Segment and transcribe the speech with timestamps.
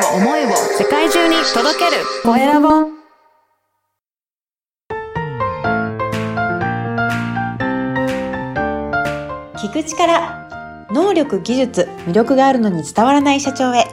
[0.00, 2.02] を思いを世界中に届ける。
[2.22, 2.68] コエラボ
[9.56, 13.84] 聞く力能力技術魅力があるのに伝わらない社長へ。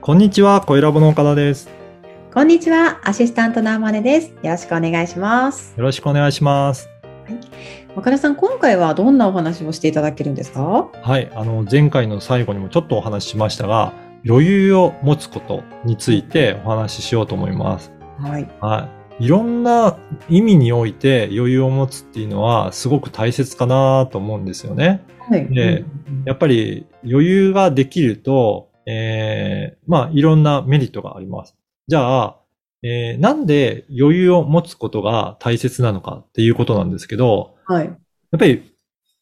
[0.00, 1.68] こんにちは、小ラボの岡田です。
[2.32, 4.28] こんにちはアシスタントのあまねです。
[4.28, 5.74] よろしくお願いします。
[5.76, 6.88] よろしくお願いします。
[7.96, 10.88] 岡田さん今回はどんなお話をしていただけるんですか？
[11.02, 13.92] はい、あの、前回の最後にもちょっとお話ししましたが、
[14.26, 17.92] 余裕を持つことについてお話ししようと思います。
[18.18, 18.88] はいは
[19.20, 19.24] い。
[19.24, 25.04] いろんな意味において余裕を持つっていうのはすごく大切かなと思うんですよね。
[25.18, 25.84] はいで
[26.24, 31.56] やっぱり余裕ができると、えー、まあいろんなメリットがあります。
[31.88, 32.36] じゃあ、
[32.82, 37.84] えー、なんで余裕を持つことが大切なのかっていうことなんですけど、はい
[38.30, 38.62] やっぱり、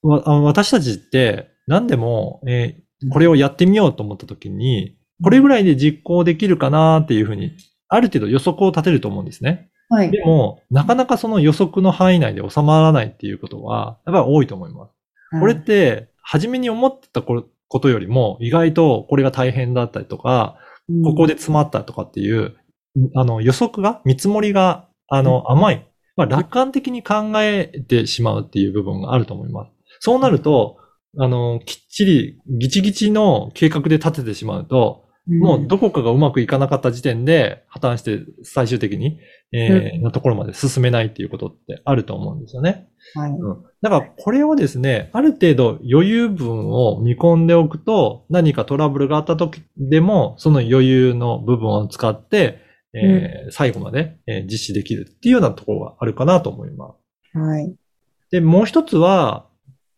[0.02, 7.52] 私たちって何でも、えーこれをやってみようと思った時に、これぐらいで実行できるかなっていうふうに、
[7.88, 9.70] ある程度予測を立てると思うんですね。
[9.88, 14.94] はいでも、なかなかその予測の範囲内で収まらないっていうことは、やっぱり多いと思います。
[15.38, 20.58] これって、初めに思ってたこことよりも、意外とこれが大変だったりとか、
[21.04, 22.56] ここで詰まったとかっていう、
[23.14, 25.88] あの、予測が、見積もりが、あの、甘い。
[26.16, 29.72] まあ、楽観的に考えてしまうっていう部分があると思います。
[30.00, 30.78] そうなると、
[31.18, 39.18] あの、きっちり、ギチギチの計画で立ててしまうと、もうどこかがうまくいかなかった時点で破綻して最終的に、
[39.52, 42.88] えー、のところまで進めないっていうことってあると思うんですよね。
[43.14, 43.62] はいうん。
[43.82, 52.60] だからこれをですね、ある程度余裕分を見込んでおくと、何かトラブルがあった時でも、その余裕の部分を使って、
[52.98, 56.94] えー最後まで、えー実施できるっていうようなところがあるかなと思いま
[57.32, 57.38] す。
[57.38, 57.74] はい。
[58.30, 59.46] で、もう一つは、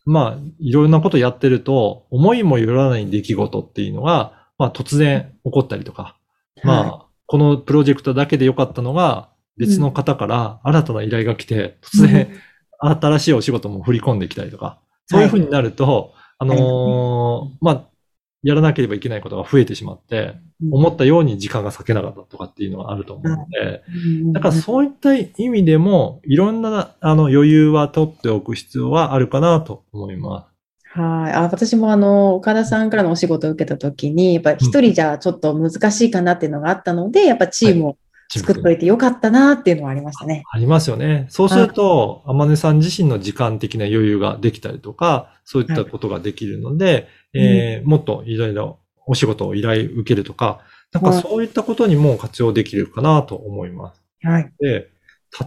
[0.04, 6.16] まあ、いろんなことやってると、思いもよらない出来事っていうのが、まあ、突然起こったりとか、
[6.64, 12.30] まあ、このプロジェクトだけで良かったのが、別の方から新たな依頼が来て、突然、
[12.80, 17.88] 新しいお仕事も振り込んできたりとか、そういうふうになると、あのーまあ、
[18.42, 20.34] やらなければいけないことが増えてしまって、
[20.70, 23.82] 思ったように時間が割けなかったとかっていうのがあると思うので、
[24.32, 30.48] だからそういった意味でも、いろんなあの余裕は取っておく必要はあるかなと思いま
[30.90, 31.32] はい。
[31.32, 38.07] あ、私もあの、岡田さんからのお仕事を受けたときに、やっぱり一人じゃちょっと難しいかなっていうのがあったので、やっぱチームをす。
[38.28, 40.42] 作っといてよかったなっていうのはありましたね。
[40.52, 41.26] ありますよね。
[41.30, 50.60] そうすると、天音さん自身の時間的な余裕ができたりとか、そういったことができるので、えーもっといろいろお仕事を依頼受けるとか、
[50.92, 54.02] なんかはいそういったことにも活用できるかなと思います。
[54.22, 54.52] はい。
[54.60, 54.88] で、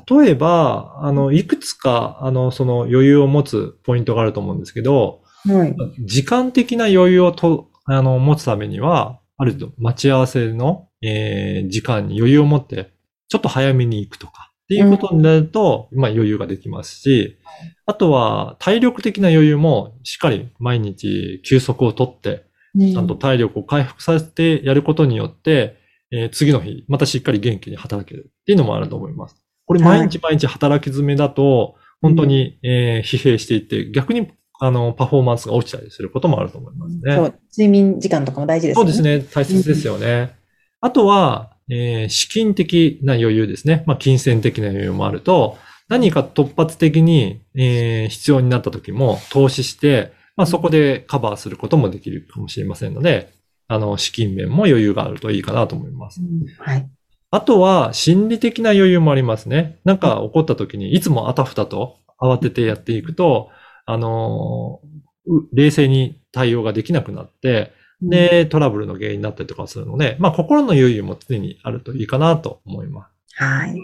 [0.09, 5.75] 例えば、あの、いくつか、あの、その余裕を持つポイントがあると思うんですけど、はい。
[6.05, 12.91] 時間的な余裕をと、あの、持つためには、ある程度待ち合わせの、えー時間に余裕を持って、
[13.27, 17.37] ちょっと早めに行くとか、っていうことになると、まあ余裕ができますし、
[17.85, 22.45] あとは体力的な余裕もしっかり毎日休息をとって、
[22.93, 25.77] ちゃんと体力を回復させてやることによって、
[26.11, 29.35] えー次の日、またしっかり元気に働けるっていうのもあると思います。
[29.65, 34.27] これ毎日毎日働き詰めだと、本当に、えー疲弊していって、逆に、
[34.59, 37.15] あの、パフォーマンスが落ちたりすることもあると思いますね。
[37.15, 38.91] そう、睡眠時間とかも大事ですよね。
[38.93, 39.27] そうですね。
[39.33, 40.35] 大切ですよね。
[40.81, 43.83] あとは、えー資金的な余裕ですね。
[43.87, 53.31] まあ、金銭的な余裕もあると、何か突発的に、えー必要になった時も投資して、まあ、そこでカバーすることもできるかもしれませんので、
[53.67, 56.23] あの、資金面も余裕があるといいかなと思いますう。
[56.23, 56.89] んはい。
[57.29, 59.79] あとは、心理的な余裕もありますね。
[59.85, 63.49] なんか起こった時に、いつもあたふたと慌ててやっていくと、
[63.85, 73.35] あのーう冷静に対応ができなくなって、で、トラブルの原因になったりとかするので、まあ、心の余裕も常にあるといいかなと思います。
[73.35, 73.75] はい。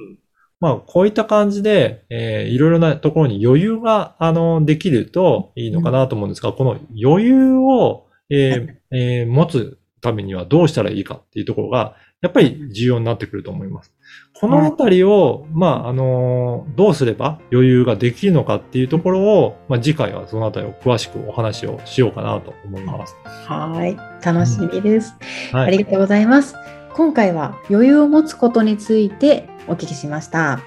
[0.59, 13.93] まあ、こういった感じで、えーいろいろなところに余裕が、あの、できるといいのかなと思うんですが、この余裕を、えーえー持つためにはどうしたらいいかっていうところが、やっぱり重要になってくると思います。
[14.39, 23.15] このあたりを、まあ、あの、どうすれば余裕ができるのかっていうところを、まあ、次回はそのあたりを詳しくお話をしようかなと思います。
[23.47, 23.95] はい。
[24.25, 25.15] 楽しみです。
[25.51, 25.67] はい。
[25.67, 26.55] ありがとうございます。
[26.93, 30.61] 今回は余裕を持つことについてお聞きしました。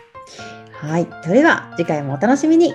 [0.73, 1.09] はい。
[1.23, 2.75] それでは次回もお楽しみに。